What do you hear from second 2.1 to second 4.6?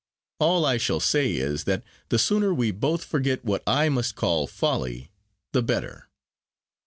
sooner we both forget what I must call